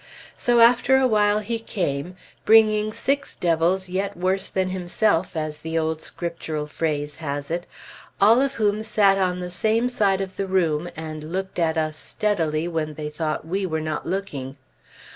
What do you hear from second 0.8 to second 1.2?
a